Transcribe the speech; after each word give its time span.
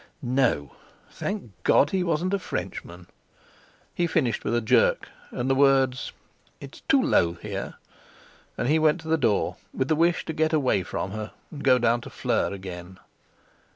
No, 0.23 0.71
thank 1.11 1.51
God, 1.61 1.91
he 1.91 2.03
wasn't 2.03 2.33
a 2.33 2.39
Frenchman! 2.39 3.05
He 3.93 4.07
finished 4.07 4.43
with 4.43 4.55
a 4.55 4.59
jerk, 4.59 5.09
and 5.29 5.47
the 5.47 5.53
words: 5.53 6.11
"It's 6.59 6.81
too 6.89 6.99
low 6.99 7.33
here." 7.33 7.75
And 8.57 8.67
he 8.67 8.79
went 8.79 8.99
to 9.01 9.07
the 9.07 9.15
door, 9.19 9.57
with 9.71 9.89
the 9.89 9.95
wish 9.95 10.25
to 10.25 10.33
get 10.33 10.53
away 10.53 10.81
from 10.81 11.11
her 11.11 11.33
and 11.51 11.63
go 11.63 11.77
down 11.77 12.01
to 12.01 12.09
Fleur 12.09 12.51
again. 12.51 12.97